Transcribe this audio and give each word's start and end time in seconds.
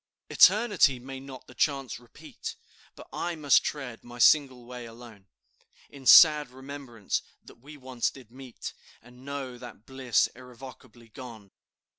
"Eternity 0.31 0.97
may 0.97 1.19
not 1.19 1.45
the 1.45 1.53
chance 1.53 1.99
repeat, 1.99 2.55
But 2.95 3.07
I 3.13 3.35
must 3.35 3.63
tread 3.63 4.03
my 4.03 4.17
single 4.17 4.65
way 4.65 4.87
alone, 4.87 5.27
In 5.91 6.07
sad 6.07 6.49
remembrance 6.49 7.21
that 7.43 7.59
we 7.59 7.77
once 7.77 8.09
did 8.09 8.31
meet, 8.31 8.73
And 9.03 9.23
know 9.23 9.59
that 9.59 9.85
bliss 9.85 10.25
irrevocably 10.35 11.09
gone. 11.09 11.51